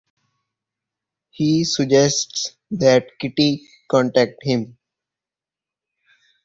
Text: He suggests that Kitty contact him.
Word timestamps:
He 1.29 1.63
suggests 1.63 2.55
that 2.71 3.19
Kitty 3.19 3.67
contact 3.87 4.37
him. 4.41 4.79